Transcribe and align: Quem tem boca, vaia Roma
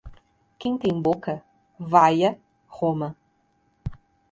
Quem 0.57 0.79
tem 0.79 0.99
boca, 0.99 1.43
vaia 1.79 2.39
Roma 2.65 3.15